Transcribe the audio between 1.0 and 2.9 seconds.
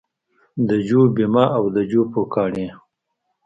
بیمه او د جو پوکاڼې